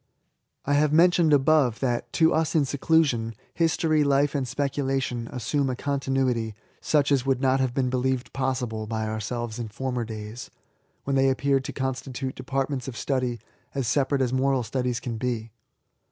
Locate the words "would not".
7.23-7.59